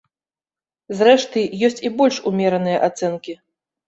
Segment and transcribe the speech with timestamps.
[1.01, 3.37] Зрэшты, ёсць і больш умераныя ацэнкі.